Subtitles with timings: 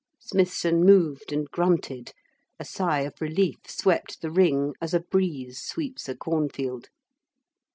[0.17, 2.11] Smithson moved and grunted.
[2.57, 6.89] A sigh of relief swept the ring as a breeze sweeps a cornfield.